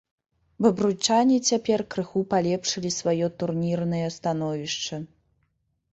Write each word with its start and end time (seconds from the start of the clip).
Бабруйчане 0.65 1.35
цяпер 1.51 1.83
крыху 1.95 2.23
палепшылі 2.33 2.89
сваё 2.99 3.27
турнірнае 3.45 4.03
становішча. 4.19 4.95